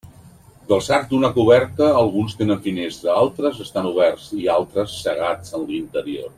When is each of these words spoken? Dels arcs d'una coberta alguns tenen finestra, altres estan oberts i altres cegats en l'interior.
Dels 0.69 0.87
arcs 0.95 1.11
d'una 1.11 1.29
coberta 1.35 1.89
alguns 1.99 2.33
tenen 2.41 2.63
finestra, 2.65 3.13
altres 3.25 3.63
estan 3.67 3.91
oberts 3.93 4.33
i 4.41 4.51
altres 4.57 4.97
cegats 5.05 5.57
en 5.61 5.69
l'interior. 5.73 6.29